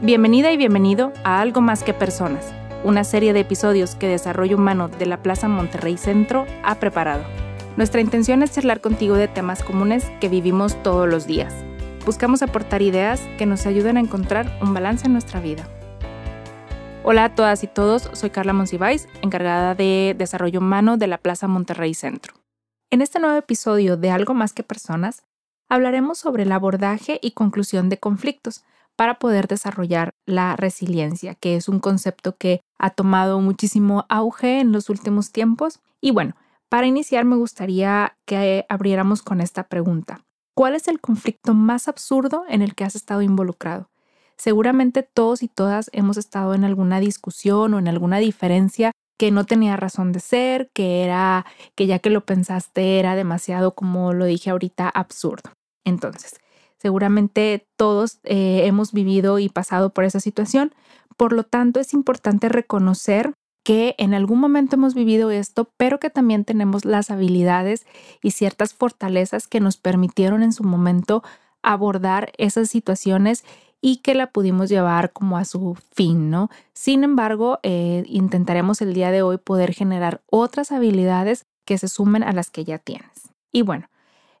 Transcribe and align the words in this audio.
Bienvenida 0.00 0.50
y 0.50 0.56
bienvenido 0.56 1.12
a 1.22 1.40
Algo 1.40 1.60
Más 1.60 1.84
que 1.84 1.94
Personas, 1.94 2.52
una 2.82 3.04
serie 3.04 3.32
de 3.32 3.40
episodios 3.40 3.94
que 3.94 4.08
Desarrollo 4.08 4.56
Humano 4.56 4.88
de 4.88 5.06
la 5.06 5.22
Plaza 5.22 5.46
Monterrey 5.46 5.96
Centro 5.96 6.46
ha 6.64 6.74
preparado. 6.80 7.22
Nuestra 7.76 8.00
intención 8.00 8.42
es 8.42 8.50
charlar 8.50 8.80
contigo 8.80 9.14
de 9.14 9.28
temas 9.28 9.62
comunes 9.62 10.10
que 10.20 10.28
vivimos 10.28 10.82
todos 10.82 11.08
los 11.08 11.26
días. 11.26 11.54
Buscamos 12.04 12.42
aportar 12.42 12.82
ideas 12.82 13.20
que 13.38 13.46
nos 13.46 13.66
ayuden 13.66 13.96
a 13.96 14.00
encontrar 14.00 14.58
un 14.60 14.74
balance 14.74 15.06
en 15.06 15.12
nuestra 15.12 15.40
vida. 15.40 15.66
Hola 17.04 17.26
a 17.26 17.34
todas 17.34 17.62
y 17.62 17.68
todos, 17.68 18.10
soy 18.14 18.30
Carla 18.30 18.52
Monsiváis, 18.52 19.08
encargada 19.22 19.76
de 19.76 20.16
Desarrollo 20.18 20.58
Humano 20.58 20.96
de 20.96 21.06
la 21.06 21.18
Plaza 21.18 21.46
Monterrey 21.46 21.94
Centro. 21.94 22.34
En 22.90 23.00
este 23.00 23.20
nuevo 23.20 23.36
episodio 23.36 23.96
de 23.96 24.10
Algo 24.10 24.34
Más 24.34 24.52
que 24.52 24.64
Personas, 24.64 25.22
hablaremos 25.68 26.18
sobre 26.18 26.42
el 26.42 26.52
abordaje 26.52 27.20
y 27.22 27.30
conclusión 27.30 27.88
de 27.88 27.98
conflictos, 27.98 28.64
para 28.96 29.18
poder 29.18 29.48
desarrollar 29.48 30.10
la 30.26 30.56
resiliencia, 30.56 31.34
que 31.34 31.56
es 31.56 31.68
un 31.68 31.80
concepto 31.80 32.36
que 32.36 32.60
ha 32.78 32.90
tomado 32.90 33.40
muchísimo 33.40 34.06
auge 34.08 34.60
en 34.60 34.72
los 34.72 34.88
últimos 34.88 35.32
tiempos. 35.32 35.80
Y 36.00 36.10
bueno, 36.10 36.34
para 36.68 36.86
iniciar 36.86 37.24
me 37.24 37.36
gustaría 37.36 38.16
que 38.26 38.66
abriéramos 38.68 39.22
con 39.22 39.40
esta 39.40 39.64
pregunta. 39.64 40.24
¿Cuál 40.54 40.74
es 40.74 40.86
el 40.88 41.00
conflicto 41.00 41.54
más 41.54 41.88
absurdo 41.88 42.44
en 42.48 42.62
el 42.62 42.74
que 42.74 42.84
has 42.84 42.94
estado 42.94 43.22
involucrado? 43.22 43.90
Seguramente 44.36 45.02
todos 45.02 45.42
y 45.42 45.48
todas 45.48 45.90
hemos 45.92 46.16
estado 46.16 46.54
en 46.54 46.64
alguna 46.64 47.00
discusión 47.00 47.74
o 47.74 47.78
en 47.78 47.88
alguna 47.88 48.18
diferencia 48.18 48.92
que 49.18 49.30
no 49.30 49.44
tenía 49.44 49.76
razón 49.76 50.12
de 50.12 50.20
ser, 50.20 50.70
que 50.72 51.04
era 51.04 51.46
que 51.76 51.86
ya 51.86 52.00
que 52.00 52.10
lo 52.10 52.24
pensaste 52.24 52.98
era 52.98 53.14
demasiado, 53.14 53.74
como 53.74 54.12
lo 54.12 54.24
dije 54.24 54.50
ahorita, 54.50 54.88
absurdo. 54.88 55.50
Entonces, 55.84 56.34
Seguramente 56.84 57.66
todos 57.78 58.18
eh, 58.24 58.66
hemos 58.66 58.92
vivido 58.92 59.38
y 59.38 59.48
pasado 59.48 59.94
por 59.94 60.04
esa 60.04 60.20
situación. 60.20 60.74
Por 61.16 61.32
lo 61.32 61.42
tanto, 61.42 61.80
es 61.80 61.94
importante 61.94 62.50
reconocer 62.50 63.32
que 63.64 63.94
en 63.96 64.12
algún 64.12 64.38
momento 64.38 64.76
hemos 64.76 64.92
vivido 64.92 65.30
esto, 65.30 65.70
pero 65.78 65.98
que 65.98 66.10
también 66.10 66.44
tenemos 66.44 66.84
las 66.84 67.10
habilidades 67.10 67.86
y 68.22 68.32
ciertas 68.32 68.74
fortalezas 68.74 69.48
que 69.48 69.60
nos 69.60 69.78
permitieron 69.78 70.42
en 70.42 70.52
su 70.52 70.62
momento 70.62 71.22
abordar 71.62 72.32
esas 72.36 72.68
situaciones 72.68 73.46
y 73.80 74.02
que 74.02 74.14
la 74.14 74.30
pudimos 74.30 74.68
llevar 74.68 75.14
como 75.14 75.38
a 75.38 75.46
su 75.46 75.78
fin, 75.94 76.28
¿no? 76.28 76.50
Sin 76.74 77.02
embargo, 77.02 77.60
eh, 77.62 78.04
intentaremos 78.08 78.82
el 78.82 78.92
día 78.92 79.10
de 79.10 79.22
hoy 79.22 79.38
poder 79.38 79.72
generar 79.72 80.20
otras 80.30 80.70
habilidades 80.70 81.46
que 81.64 81.78
se 81.78 81.88
sumen 81.88 82.22
a 82.22 82.34
las 82.34 82.50
que 82.50 82.64
ya 82.64 82.76
tienes. 82.76 83.30
Y 83.52 83.62
bueno, 83.62 83.86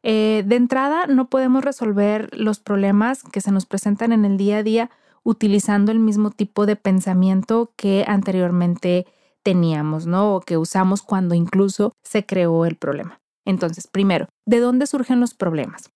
eh, 0.06 0.44
de 0.46 0.56
entrada, 0.56 1.06
no 1.06 1.30
podemos 1.30 1.64
resolver 1.64 2.28
los 2.36 2.60
problemas 2.60 3.22
que 3.22 3.40
se 3.40 3.50
nos 3.50 3.64
presentan 3.64 4.12
en 4.12 4.26
el 4.26 4.36
día 4.36 4.58
a 4.58 4.62
día 4.62 4.90
utilizando 5.22 5.92
el 5.92 5.98
mismo 5.98 6.30
tipo 6.30 6.66
de 6.66 6.76
pensamiento 6.76 7.72
que 7.74 8.04
anteriormente 8.06 9.06
teníamos, 9.42 10.06
¿no? 10.06 10.34
O 10.34 10.40
que 10.40 10.58
usamos 10.58 11.00
cuando 11.00 11.34
incluso 11.34 11.94
se 12.02 12.26
creó 12.26 12.66
el 12.66 12.76
problema. 12.76 13.22
Entonces, 13.46 13.86
primero, 13.86 14.28
¿de 14.44 14.60
dónde 14.60 14.86
surgen 14.86 15.20
los 15.20 15.32
problemas? 15.32 15.90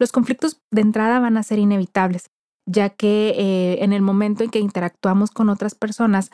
Los 0.00 0.10
conflictos 0.10 0.60
de 0.72 0.80
entrada 0.80 1.20
van 1.20 1.36
a 1.36 1.44
ser 1.44 1.60
inevitables, 1.60 2.30
ya 2.66 2.90
que 2.90 3.34
eh, 3.38 3.84
en 3.84 3.92
el 3.92 4.02
momento 4.02 4.42
en 4.42 4.50
que 4.50 4.58
interactuamos 4.58 5.30
con 5.30 5.48
otras 5.48 5.76
personas, 5.76 6.32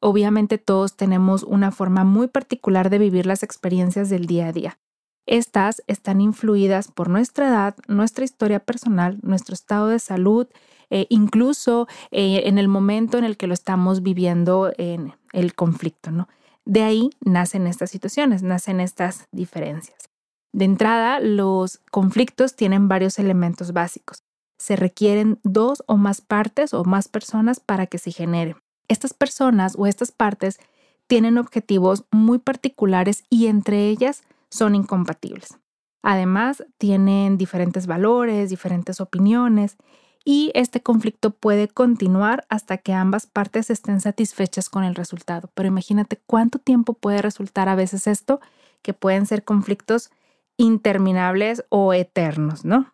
obviamente 0.00 0.56
todos 0.56 0.96
tenemos 0.96 1.42
una 1.42 1.72
forma 1.72 2.04
muy 2.04 2.28
particular 2.28 2.88
de 2.88 2.98
vivir 2.98 3.26
las 3.26 3.42
experiencias 3.42 4.08
del 4.08 4.24
día 4.24 4.46
a 4.46 4.52
día. 4.52 4.78
Estas 5.26 5.82
están 5.86 6.20
influidas 6.20 6.90
por 6.90 7.08
nuestra 7.08 7.48
edad, 7.48 7.76
nuestra 7.86 8.24
historia 8.24 8.60
personal, 8.60 9.18
nuestro 9.22 9.54
estado 9.54 9.88
de 9.88 9.98
salud, 9.98 10.48
e 10.90 11.06
incluso 11.08 11.86
eh, 12.10 12.42
en 12.46 12.58
el 12.58 12.68
momento 12.68 13.16
en 13.16 13.24
el 13.24 13.36
que 13.36 13.46
lo 13.46 13.54
estamos 13.54 14.02
viviendo 14.02 14.72
en 14.76 15.14
el 15.32 15.54
conflicto, 15.54 16.10
¿no? 16.10 16.28
De 16.64 16.82
ahí 16.82 17.10
nacen 17.20 17.66
estas 17.66 17.90
situaciones, 17.90 18.42
nacen 18.42 18.80
estas 18.80 19.28
diferencias. 19.30 20.10
De 20.52 20.64
entrada, 20.64 21.20
los 21.20 21.78
conflictos 21.90 22.56
tienen 22.56 22.88
varios 22.88 23.18
elementos 23.18 23.72
básicos. 23.72 24.24
Se 24.58 24.76
requieren 24.76 25.38
dos 25.42 25.82
o 25.86 25.96
más 25.96 26.20
partes 26.20 26.74
o 26.74 26.84
más 26.84 27.08
personas 27.08 27.60
para 27.60 27.86
que 27.86 27.98
se 27.98 28.10
genere. 28.10 28.56
Estas 28.88 29.14
personas 29.14 29.74
o 29.78 29.86
estas 29.86 30.10
partes 30.10 30.58
tienen 31.06 31.38
objetivos 31.38 32.04
muy 32.10 32.38
particulares 32.38 33.24
y 33.30 33.46
entre 33.46 33.88
ellas 33.88 34.22
son 34.50 34.74
incompatibles. 34.74 35.58
Además, 36.02 36.64
tienen 36.78 37.36
diferentes 37.38 37.86
valores, 37.86 38.50
diferentes 38.50 39.00
opiniones 39.00 39.76
y 40.24 40.50
este 40.54 40.82
conflicto 40.82 41.30
puede 41.30 41.68
continuar 41.68 42.46
hasta 42.48 42.78
que 42.78 42.92
ambas 42.92 43.26
partes 43.26 43.70
estén 43.70 44.00
satisfechas 44.00 44.68
con 44.68 44.84
el 44.84 44.94
resultado. 44.94 45.50
Pero 45.54 45.68
imagínate 45.68 46.20
cuánto 46.26 46.58
tiempo 46.58 46.94
puede 46.94 47.22
resultar 47.22 47.68
a 47.68 47.74
veces 47.74 48.06
esto, 48.06 48.40
que 48.82 48.94
pueden 48.94 49.26
ser 49.26 49.44
conflictos 49.44 50.10
interminables 50.56 51.64
o 51.68 51.92
eternos, 51.92 52.64
¿no? 52.64 52.92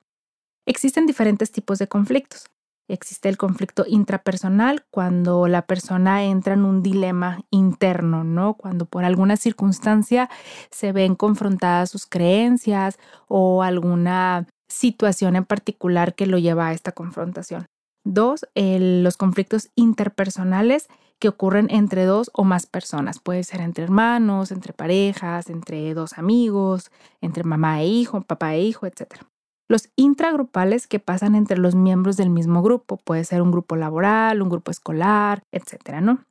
Existen 0.67 1.07
diferentes 1.07 1.53
tipos 1.53 1.79
de 1.79 1.89
conflictos. 1.89 2.47
Existe 2.89 3.29
el 3.29 3.37
conflicto 3.37 3.85
intrapersonal 3.87 4.85
cuando 4.91 5.49
la 5.49 5.63
persona 5.63 6.25
entra 6.25 6.55
en 6.55 6.65
un 6.65 6.83
dilema 6.85 7.41
interno, 7.51 8.23
¿no? 8.23 8.55
Cuando 8.55 8.87
por 8.87 9.05
alguna 9.05 9.37
circunstancia 9.37 10.31
se 10.71 10.93
ven 10.93 11.17
confrontadas 11.17 11.91
sus 11.91 12.07
creencias 12.07 12.99
o 13.27 13.65
alguna 13.65 14.47
situación 14.69 15.35
en 15.35 15.45
particular 15.45 16.15
que 16.15 16.27
lo 16.27 16.39
lleva 16.39 16.69
a 16.69 16.73
esta 16.73 16.93
confrontación. 16.93 17.67
Dos, 18.05 18.47
los 18.55 19.17
conflictos 19.17 19.71
interpersonales 19.75 20.87
que 21.19 21.29
ocurren 21.29 21.67
entre 21.71 22.05
dos 22.05 22.31
o 22.35 22.45
más 22.45 22.67
personas. 22.67 23.19
Puede 23.19 23.43
ser 23.43 23.63
entre 23.63 23.83
hermanos, 23.83 24.53
entre 24.53 24.73
parejas, 24.73 25.51
entre 25.51 25.93
dos 25.93 26.19
amigos, 26.19 26.93
entre 27.21 27.43
mamá 27.43 27.81
e 27.81 27.87
hijo, 27.89 28.21
papá 28.21 28.55
e 28.55 28.61
hijo, 28.61 28.87
etc 28.87 29.27
los 29.69 29.89
intragrupales 29.97 30.87
que 30.87 31.01
pasan 31.01 31.35
entre 31.35 31.59
los 31.59 31.75
miembros 31.75 32.17
del 32.17 32.31
mismo 32.31 32.63
grupo, 32.63 32.99
puede 32.99 33.25
ser 33.25 33.43
un 33.43 33.51
grupo 33.51 33.77
laboral, 33.77 34.43
un 34.43 34.49
grupo 34.49 34.71
escolar, 34.71 35.43
etcétera, 35.51 36.01
¿no? 36.01 36.25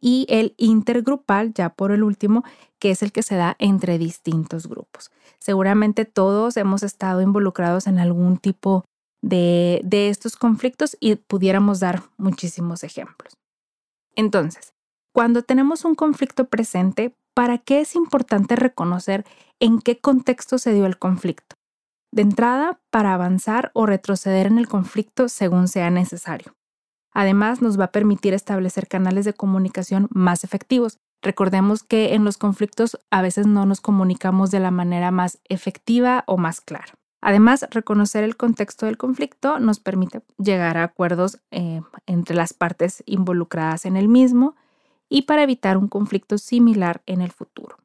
Y 0.00 0.26
el 0.28 0.54
intergrupal, 0.58 1.54
ya 1.54 1.70
por 1.70 1.92
el 1.92 2.02
último, 2.02 2.44
que 2.78 2.90
es 2.90 3.02
el 3.02 3.12
que 3.12 3.22
se 3.22 3.36
da 3.36 3.56
entre 3.58 3.98
distintos 3.98 4.66
grupos. 4.66 5.10
Seguramente 5.38 6.04
todos 6.04 6.56
hemos 6.56 6.82
estado 6.82 7.22
involucrados 7.22 7.86
en 7.86 7.98
algún 7.98 8.36
tipo 8.36 8.84
de, 9.22 9.80
de 9.84 10.08
estos 10.08 10.36
conflictos 10.36 10.96
y 10.98 11.14
pudiéramos 11.14 11.80
dar 11.80 12.02
muchísimos 12.16 12.82
ejemplos. 12.82 13.34
Entonces, 14.16 14.72
cuando 15.14 15.42
tenemos 15.42 15.84
un 15.84 15.94
conflicto 15.94 16.48
presente, 16.48 17.14
¿para 17.34 17.58
qué 17.58 17.80
es 17.80 17.94
importante 17.94 18.56
reconocer 18.56 19.24
en 19.60 19.78
qué 19.80 20.00
contexto 20.00 20.58
se 20.58 20.74
dio 20.74 20.84
el 20.86 20.98
conflicto? 20.98 21.54
De 22.12 22.22
entrada 22.22 22.80
para 22.90 23.14
avanzar 23.14 23.70
o 23.74 23.86
retroceder 23.86 24.46
en 24.46 24.58
el 24.58 24.68
conflicto 24.68 25.28
según 25.28 25.66
sea 25.66 25.90
necesario. 25.90 26.54
Además, 27.12 27.60
nos 27.60 27.78
va 27.78 27.84
a 27.84 27.92
permitir 27.92 28.34
establecer 28.34 28.86
canales 28.86 29.24
de 29.24 29.34
comunicación 29.34 30.08
más 30.10 30.44
efectivos. 30.44 30.98
Recordemos 31.20 31.82
que 31.82 32.14
en 32.14 32.24
los 32.24 32.38
conflictos 32.38 32.98
a 33.10 33.22
veces 33.22 33.46
no 33.46 33.66
nos 33.66 33.80
comunicamos 33.80 34.50
de 34.50 34.60
la 34.60 34.70
manera 34.70 35.10
más 35.10 35.40
efectiva 35.48 36.24
o 36.26 36.36
más 36.36 36.60
clara. 36.60 36.94
Además, 37.20 37.66
reconocer 37.70 38.24
el 38.24 38.36
contexto 38.36 38.86
del 38.86 38.96
conflicto 38.96 39.60
nos 39.60 39.78
permite 39.78 40.22
llegar 40.38 40.76
a 40.76 40.84
acuerdos 40.84 41.38
eh, 41.52 41.80
entre 42.06 42.34
las 42.34 42.52
partes 42.52 43.04
involucradas 43.06 43.86
en 43.86 43.96
el 43.96 44.08
mismo 44.08 44.56
y 45.08 45.22
para 45.22 45.44
evitar 45.44 45.76
un 45.76 45.88
conflicto 45.88 46.36
similar 46.38 47.02
en 47.06 47.20
el 47.20 47.30
futuro. 47.30 47.76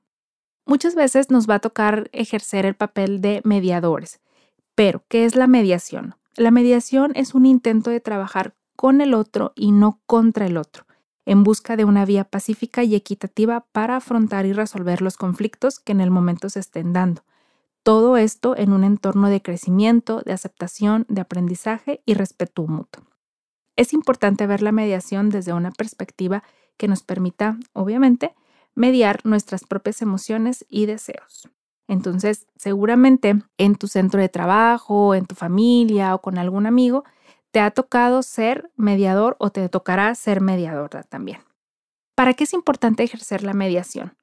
Muchas 0.67 0.95
veces 0.95 1.31
nos 1.31 1.50
va 1.50 1.55
a 1.55 1.59
tocar 1.59 2.09
ejercer 2.11 2.66
el 2.66 2.75
papel 2.75 3.22
de 3.22 3.41
mediadores. 3.45 4.19
Pero, 4.75 5.01
¿qué 5.07 5.23
es 5.23 5.38
la 5.38 5.47
mediación? 5.47 6.16
La 6.35 6.51
mediación 6.51 7.13
es 7.16 7.33
un 7.33 7.45
intento 7.45 7.89
de 7.89 8.01
trabajar 8.01 8.53
con 8.75 9.00
el 9.00 9.13
otro 9.13 9.53
y 9.56 9.71
no 9.71 10.01
contra 10.06 10.45
el 10.45 10.57
otro, 10.57 10.86
en 11.25 11.45
busca 11.45 11.77
de 11.77 11.86
una 11.86 12.03
vía 12.03 12.25
pacífica 12.25 12.83
y 12.83 12.95
equitativa 12.95 13.65
para 13.71 13.95
afrontar 13.95 14.45
y 14.45 14.51
resolver 14.51 15.01
los 15.01 15.15
conflictos 15.15 15.80
que 15.80 15.94
en 15.94 16.01
el 16.01 16.12
momento 16.12 16.50
se 16.50 16.59
estén 16.59 16.91
dando. 16.91 17.24
Todo 17.81 18.18
esto 18.18 18.53
en 18.57 18.74
un 18.74 18.83
entorno 18.83 19.30
de 19.30 19.41
crecimiento, 19.41 20.21
de 20.25 20.33
aceptación, 20.33 21.06
de 21.07 21.21
aprendizaje 21.21 22.01
y 22.06 22.13
respeto 22.13 22.68
mutuo. 22.68 23.06
Es 23.77 23.94
importante 23.94 24.45
ver 24.47 24.62
la 24.62 24.74
mediación 24.74 25.30
desde 25.30 25.53
una 25.53 25.71
perspectiva 25.71 26.44
que 26.75 26.89
nos 26.89 27.03
permita, 27.03 27.57
obviamente, 27.71 28.36
mediar 28.77 29.19
nuestras 29.24 29.65
propias 29.65 30.01
emociones 30.01 30.65
y 30.69 30.85
deseos. 30.85 31.50
Entonces, 31.88 32.45
seguramente 32.56 33.41
en 33.57 33.75
tu 33.75 33.88
centro 33.88 34.21
de 34.21 34.29
trabajo, 34.29 35.15
en 35.15 35.25
tu 35.25 35.33
familia 35.33 36.13
o 36.13 36.21
con 36.21 36.38
algún 36.38 36.68
amigo, 36.68 37.03
te 37.51 37.59
ha 37.59 37.71
tocado 37.71 38.21
ser 38.21 38.69
mediador 38.75 39.35
o 39.39 39.50
te 39.50 39.68
tocará 39.68 40.13
ser 40.13 40.41
mediadora 40.41 41.01
también. 41.03 41.39
¿Para 42.13 42.33
qué 42.33 42.44
es 42.44 42.53
importante 42.53 43.03
ejercer 43.03 43.41
la 43.44 43.53
mediación? 43.53 44.15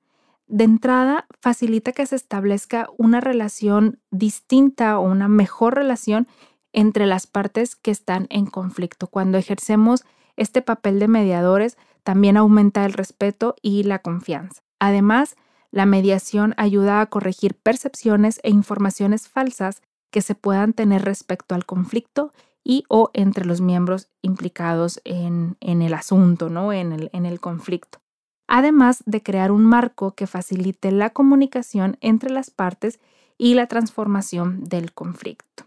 De 0.46 0.64
entrada, 0.64 1.26
facilita 1.40 1.92
que 1.92 2.06
se 2.06 2.16
establezca 2.16 2.88
una 2.96 3.20
relación 3.20 3.98
distinta 4.10 4.98
o 4.98 5.02
una 5.02 5.26
mejor 5.26 5.74
relación 5.74 6.28
entre 6.72 7.06
las 7.06 7.26
partes 7.26 7.74
que 7.74 7.90
están 7.90 8.26
en 8.30 8.46
conflicto. 8.46 9.08
Cuando 9.08 9.38
ejercemos 9.38 10.04
Este 10.36 10.62
papel 10.62 10.98
de 10.98 11.08
mediadores 11.08 11.76
también 12.02 12.36
aumenta 12.36 12.84
el 12.84 12.92
respeto 12.92 13.54
y 13.62 13.82
la 13.84 14.00
confianza. 14.00 14.62
Además, 14.78 15.36
la 15.70 15.86
mediación 15.86 16.54
ayuda 16.56 17.00
a 17.00 17.06
corregir 17.06 17.54
percepciones 17.54 18.40
e 18.42 18.50
informaciones 18.50 19.28
falsas 19.28 19.82
que 20.10 20.22
se 20.22 20.34
puedan 20.34 20.72
tener 20.72 21.02
respecto 21.04 21.54
al 21.54 21.66
conflicto 21.66 22.32
y 22.62 22.84
o 22.88 23.10
entre 23.12 23.44
los 23.44 23.60
miembros 23.60 24.08
implicados 24.22 25.00
en, 25.04 25.56
el 25.60 25.92
asunto, 25.94 26.48
¿no? 26.48 26.72
en, 26.72 26.92
el, 26.92 27.10
en 27.12 27.26
el 27.26 27.40
conflicto. 27.40 28.00
Además 28.46 29.02
de 29.06 29.22
crear 29.22 29.50
un 29.50 29.64
marco 29.64 30.14
que 30.14 30.26
facilite 30.26 30.92
la 30.92 31.10
comunicación 31.10 31.96
entre 32.00 32.30
las 32.30 32.50
partes 32.50 33.00
y 33.36 33.54
la 33.54 33.66
transformación 33.66 34.64
del 34.64 34.92
conflicto. 34.92 35.64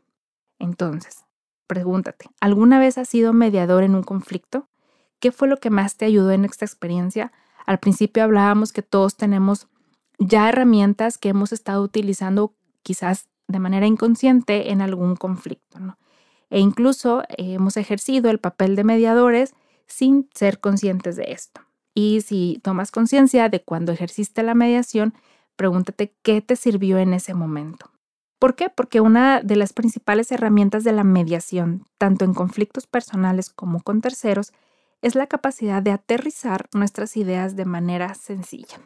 Entonces, 0.59 1.26
pregúntate, 1.67 2.29
¿alguna 2.39 2.79
vez 2.79 2.97
has 2.97 3.09
sido 3.09 3.33
mediador 3.33 3.83
en 3.83 3.95
un 3.95 4.03
conflicto? 4.03 4.67
¿Qué 5.19 5.31
fue 5.31 5.47
lo 5.47 5.57
que 5.57 5.69
más 5.69 5.97
te 5.97 6.05
ayudó 6.05 6.31
en 6.31 6.45
esta 6.45 6.65
experiencia? 6.65 7.31
Al 7.65 7.79
principio 7.79 8.23
hablábamos 8.23 8.71
que 8.71 8.81
todos 8.81 9.17
tenemos 9.17 9.67
ya 10.19 10.49
herramientas 10.49 11.17
que 11.17 11.29
hemos 11.29 11.51
estado 11.51 11.83
utilizando 11.83 12.53
quizás 12.81 13.27
de 13.47 13.59
manera 13.59 13.87
inconsciente 13.87 14.71
en 14.71 14.81
algún 14.81 15.15
conflicto. 15.15 15.79
E 16.49 16.59
incluso 16.59 17.23
hemos 17.29 17.77
ejercido 17.77 18.29
el 18.29 18.39
papel 18.39 18.75
de 18.75 18.83
mediadores 18.83 19.53
sin 19.85 20.29
ser 20.33 20.59
conscientes 20.59 21.15
de 21.15 21.31
esto. 21.31 21.61
Y 21.93 22.21
si 22.21 22.59
tomas 22.63 22.91
conciencia 22.91 23.49
de 23.49 23.63
cuando 23.63 23.91
ejerciste 23.91 24.43
la 24.43 24.53
mediación, 24.53 25.13
pregúntate 25.55 26.13
qué 26.21 26.41
te 26.41 26.55
sirvió 26.55 26.99
en 26.99 27.13
ese 27.13 27.33
momento. 27.33 27.89
¿Por 28.39 28.55
qué? 28.55 28.69
Porque 28.69 29.01
una 29.01 29.41
de 29.41 29.55
las 29.55 29.73
principales 29.73 30.31
herramientas 30.31 30.83
de 30.83 30.91
la 30.91 31.03
mediación, 31.03 31.85
tanto 31.97 32.23
en 32.23 32.33
conflictos 32.33 32.85
personales 32.85 33.49
como 33.49 33.81
con 33.81 34.01
terceros, 34.01 34.53
es 35.01 35.15
la 35.15 35.27
capacidad 35.27 35.81
de 35.81 35.91
aterrizar 35.91 36.67
nuestras 36.73 37.17
ideas 37.17 37.55
de 37.55 37.65
manera 37.65 38.13
sencilla. 38.13 38.79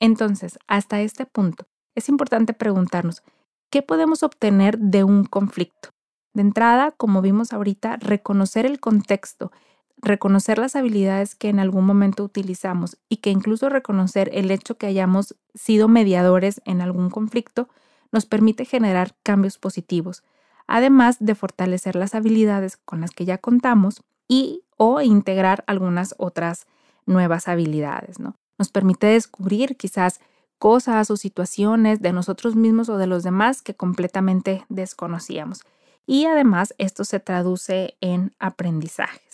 Entonces, 0.00 0.58
hasta 0.66 1.00
este 1.00 1.26
punto, 1.26 1.66
es 1.94 2.08
importante 2.08 2.52
preguntarnos, 2.52 3.22
¿qué 3.70 3.82
podemos 3.82 4.22
obtener 4.22 4.78
de 4.78 5.04
un 5.04 5.24
conflicto? 5.24 5.90
De 6.34 6.42
entrada, 6.42 6.92
como 6.92 7.22
vimos 7.22 7.52
ahorita, 7.52 7.96
reconocer 7.96 8.66
el 8.66 8.80
contexto, 8.80 9.52
reconocer 9.96 10.58
las 10.58 10.76
habilidades 10.76 11.34
que 11.34 11.48
en 11.48 11.58
algún 11.58 11.86
momento 11.86 12.22
utilizamos 12.22 12.98
y 13.08 13.18
que 13.18 13.30
incluso 13.30 13.70
reconocer 13.70 14.30
el 14.34 14.50
hecho 14.50 14.76
que 14.76 14.86
hayamos 14.86 15.34
sido 15.54 15.88
mediadores 15.88 16.60
en 16.66 16.82
algún 16.82 17.08
conflicto 17.08 17.68
nos 18.12 18.26
permite 18.26 18.64
generar 18.64 19.16
cambios 19.22 19.58
positivos, 19.58 20.22
además 20.66 21.16
de 21.20 21.34
fortalecer 21.34 21.96
las 21.96 22.14
habilidades 22.14 22.76
con 22.76 23.00
las 23.00 23.10
que 23.10 23.24
ya 23.24 23.38
contamos 23.38 24.02
y 24.28 24.62
o 24.76 25.00
integrar 25.00 25.64
algunas 25.66 26.14
otras 26.18 26.66
nuevas 27.06 27.48
habilidades, 27.48 28.18
¿no? 28.18 28.36
Nos 28.58 28.70
permite 28.70 29.06
descubrir 29.06 29.76
quizás 29.76 30.20
cosas 30.58 31.10
o 31.10 31.16
situaciones 31.16 32.00
de 32.00 32.12
nosotros 32.12 32.56
mismos 32.56 32.88
o 32.88 32.96
de 32.96 33.06
los 33.06 33.22
demás 33.22 33.62
que 33.62 33.74
completamente 33.74 34.64
desconocíamos. 34.68 35.62
Y 36.06 36.26
además 36.26 36.74
esto 36.78 37.04
se 37.04 37.20
traduce 37.20 37.96
en 38.00 38.34
aprendizajes. 38.38 39.25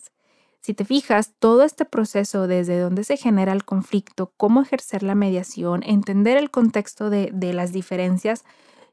Si 0.63 0.75
te 0.75 0.85
fijas, 0.85 1.35
todo 1.41 1.65
este 1.65 1.85
proceso 1.85 2.47
desde 2.47 2.79
donde 2.79 3.03
se 3.03 3.17
genera 3.17 3.53
el 3.53 3.65
conflicto, 3.65 4.33
cómo 4.37 4.63
ejercer 4.63 5.03
la 5.03 5.17
mediación, 5.17 5.83
entender 5.85 6.39
el 6.39 6.53
contexto 6.53 7.11
de, 7.11 7.31
de 7.33 7.53
las 7.53 7.73
diferencias 7.73 8.45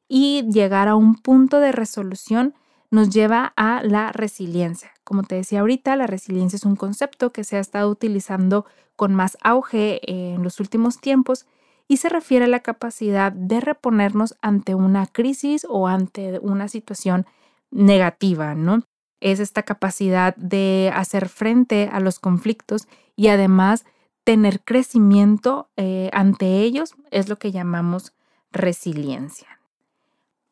y 0.08 0.50
llegar 0.52 0.88
a 0.88 0.96
un 0.96 1.16
punto 1.16 1.60
de 1.60 1.72
resolución, 1.72 2.56
nos 2.90 3.12
lleva 3.12 3.54
a 3.56 3.84
la 3.84 4.12
resiliencia. 4.12 4.92
Como 5.04 5.22
te 5.22 5.36
decía 5.36 5.60
ahorita, 5.60 5.96
la 5.96 6.08
resiliencia 6.08 6.58
es 6.58 6.66
un 6.66 6.76
concepto 6.76 7.32
que 7.32 7.44
se 7.44 7.58
ha 7.58 7.60
estado 7.60 7.90
utilizando 7.90 8.66
con 8.96 9.14
más 9.14 9.38
auge 9.42 10.02
en 10.12 10.42
los 10.42 10.60
últimos 10.60 11.00
tiempos 11.00 11.46
y 11.88 11.98
se 11.98 12.10
refiere 12.10 12.46
a 12.46 12.50
la 12.50 12.62
capacidad 12.62 13.32
de 13.32 13.62
reponernos 13.62 14.36
ante 14.42 14.74
una 14.74 15.06
crisis 15.06 15.66
o 15.70 15.88
ante 15.88 16.40
una 16.40 16.68
situación 16.68 17.28
negativa, 17.72 18.56
¿no? 18.56 18.84
Es 19.20 19.40
esta 19.40 19.64
capacidad 19.64 20.36
de 20.36 20.92
hacer 20.94 21.30
frente 21.30 21.90
a 21.92 22.00
los 22.00 22.20
conflictos 22.20 22.88
y 23.16 23.28
además 23.28 23.86
tener 24.24 24.62
crecimiento 24.62 25.70
eh, 25.76 26.10
ante 26.14 26.62
ellos, 26.62 26.96
es 27.12 27.30
lo 27.30 27.38
que 27.38 27.52
llamamos 27.52 28.14
resiliencia. 28.52 29.60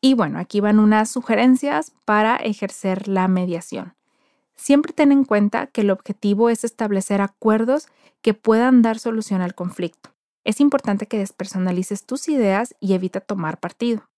Y 0.00 0.14
bueno, 0.14 0.38
aquí 0.38 0.60
van 0.60 0.78
unas 0.78 1.10
sugerencias 1.10 1.92
para 2.04 2.36
ejercer 2.36 3.08
la 3.08 3.26
mediación. 3.28 3.94
Siempre 4.54 4.92
ten 4.92 5.12
en 5.12 5.24
cuenta 5.24 5.68
que 5.68 5.82
el 5.82 5.90
objetivo 5.90 6.50
es 6.50 6.64
establecer 6.64 7.20
acuerdos 7.20 7.88
que 8.20 8.34
puedan 8.34 8.82
dar 8.82 8.98
solución 8.98 9.40
al 9.40 9.54
conflicto. 9.54 10.10
Es 10.44 10.60
importante 10.60 11.06
que 11.06 11.18
despersonalices 11.18 12.04
tus 12.04 12.28
ideas 12.28 12.74
y 12.80 12.94
evita 12.94 13.20
tomar 13.20 13.60
partido. 13.60 14.08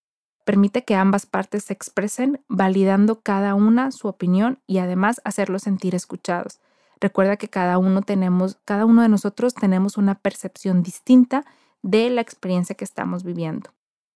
Permite 0.44 0.84
que 0.84 0.94
ambas 0.94 1.26
partes 1.26 1.64
se 1.64 1.72
expresen, 1.72 2.42
validando 2.48 3.20
cada 3.20 3.54
una 3.54 3.90
su 3.90 4.08
opinión 4.08 4.58
y 4.66 4.78
además 4.78 5.20
hacerlos 5.24 5.62
sentir 5.62 5.94
escuchados. 5.94 6.60
Recuerda 7.00 7.36
que 7.36 7.48
cada 7.48 7.78
uno 7.78 8.02
tenemos, 8.02 8.58
cada 8.64 8.84
uno 8.84 9.02
de 9.02 9.08
nosotros 9.08 9.54
tenemos 9.54 9.96
una 9.96 10.16
percepción 10.16 10.82
distinta 10.82 11.44
de 11.82 12.10
la 12.10 12.20
experiencia 12.20 12.74
que 12.74 12.84
estamos 12.84 13.24
viviendo. 13.24 13.70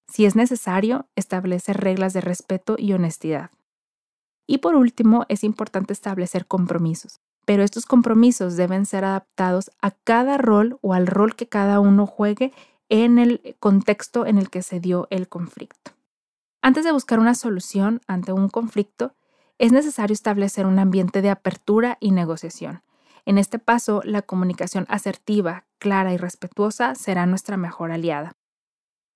Si 0.09 0.27
es 0.27 0.37
necesario, 0.37 1.07
establecer 1.17 1.79
reglas 1.79 2.13
de 2.13 2.21
respeto 2.21 2.77
y 2.79 2.93
honestidad. 2.93 3.51
Y 4.47 4.59
por 4.59 4.75
último, 4.75 5.25
es 5.29 5.45
importante 5.45 5.95
establecer 5.95 6.47
compromisos, 6.47 7.21
pero 7.47 7.63
estos 7.63 7.87
compromisos 7.87 8.57
deben 8.57 8.85
ser 8.85 9.05
adaptados 9.05 9.71
a 9.81 9.91
cada 9.91 10.37
rol 10.37 10.79
o 10.83 10.93
al 10.93 11.07
rol 11.07 11.35
que 11.35 11.49
cada 11.49 11.81
uno 11.81 12.07
juegue 12.07 12.53
en 12.91 13.19
el 13.19 13.57
contexto 13.61 14.27
en 14.27 14.37
el 14.37 14.51
que 14.51 14.63
se 14.63 14.81
dio 14.81 15.07
el 15.11 15.29
conflicto. 15.29 15.93
Antes 16.65 16.87
de 16.87 16.93
buscar 16.93 17.19
una 17.19 17.35
solución 17.35 18.01
ante 18.07 18.33
un 18.33 18.49
conflicto, 18.49 19.15
es 19.59 19.71
necesario 19.71 20.15
establecer 20.15 20.65
un 20.65 20.79
ambiente 20.79 21.21
de 21.21 21.29
apertura 21.29 21.99
y 22.01 22.11
negociación. 22.11 22.83
En 23.27 23.37
este 23.37 23.59
paso, 23.59 24.01
la 24.03 24.23
comunicación 24.23 24.87
asertiva, 24.89 25.67
clara 25.79 26.15
y 26.15 26.17
respetuosa 26.17 26.95
será 26.95 27.27
nuestra 27.27 27.59
mejor 27.59 27.93
aliada. 27.93 28.33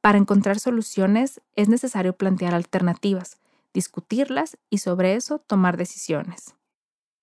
Para 0.02 0.18
encontrar 0.18 0.58
soluciones 0.58 1.40
es 1.56 1.70
necesario 1.70 2.12
plantear 2.18 2.52
alternativas, 2.52 3.38
discutirlas 3.72 4.58
y 4.68 4.78
sobre 4.78 5.14
eso 5.14 5.38
tomar 5.38 5.78
decisiones. 5.78 6.54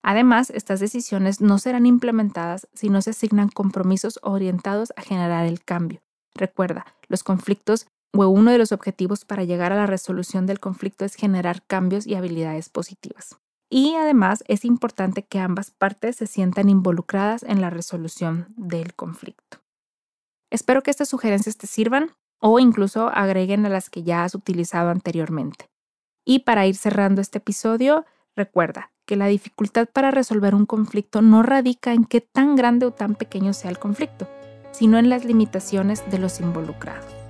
Además, 0.02 0.50
estas 0.50 0.80
decisiones 0.80 1.40
no 1.40 1.58
serán 1.58 1.86
implementadas 1.86 2.66
si 2.74 2.90
no 2.90 3.00
se 3.00 3.10
asignan 3.10 3.48
compromisos 3.48 4.18
orientados 4.24 4.92
a 4.96 5.02
generar 5.02 5.46
el 5.46 5.62
cambio. 5.62 6.02
Recuerda, 6.34 6.84
los 7.06 7.22
conflictos 7.22 7.86
o 8.14 8.28
uno 8.28 8.50
de 8.50 8.58
los 8.58 8.72
objetivos 8.72 9.24
para 9.24 9.44
llegar 9.44 9.72
a 9.72 9.76
la 9.76 9.86
resolución 9.86 10.46
del 10.46 10.60
conflicto 10.60 11.04
es 11.04 11.14
generar 11.14 11.62
cambios 11.66 12.06
y 12.06 12.14
habilidades 12.14 12.68
positivas. 12.68 13.36
Y 13.68 13.94
además 13.94 14.44
es 14.46 14.64
importante 14.64 15.24
que 15.24 15.40
ambas 15.40 15.70
partes 15.70 16.16
se 16.16 16.26
sientan 16.26 16.68
involucradas 16.68 17.42
en 17.42 17.60
la 17.60 17.70
resolución 17.70 18.46
del 18.56 18.94
conflicto. 18.94 19.58
Espero 20.50 20.82
que 20.82 20.90
estas 20.90 21.08
sugerencias 21.08 21.56
te 21.56 21.66
sirvan 21.66 22.12
o 22.40 22.58
incluso 22.60 23.08
agreguen 23.08 23.66
a 23.66 23.68
las 23.68 23.90
que 23.90 24.02
ya 24.02 24.24
has 24.24 24.34
utilizado 24.34 24.90
anteriormente. 24.90 25.68
Y 26.24 26.40
para 26.40 26.66
ir 26.66 26.76
cerrando 26.76 27.20
este 27.20 27.38
episodio, 27.38 28.04
recuerda 28.36 28.92
que 29.04 29.16
la 29.16 29.26
dificultad 29.26 29.88
para 29.88 30.10
resolver 30.10 30.54
un 30.54 30.66
conflicto 30.66 31.22
no 31.22 31.42
radica 31.42 31.92
en 31.92 32.04
qué 32.04 32.20
tan 32.20 32.56
grande 32.56 32.86
o 32.86 32.92
tan 32.92 33.14
pequeño 33.14 33.52
sea 33.52 33.70
el 33.70 33.78
conflicto, 33.78 34.28
sino 34.72 34.98
en 34.98 35.08
las 35.08 35.24
limitaciones 35.24 36.08
de 36.10 36.18
los 36.18 36.40
involucrados. 36.40 37.25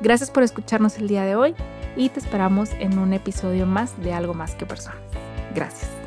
Gracias 0.00 0.30
por 0.30 0.42
escucharnos 0.42 0.98
el 0.98 1.08
día 1.08 1.24
de 1.24 1.36
hoy 1.36 1.54
y 1.96 2.08
te 2.08 2.20
esperamos 2.20 2.70
en 2.80 2.98
un 2.98 3.12
episodio 3.12 3.66
más 3.66 4.00
de 4.02 4.12
Algo 4.12 4.34
más 4.34 4.54
que 4.54 4.66
personas. 4.66 4.98
Gracias. 5.54 6.03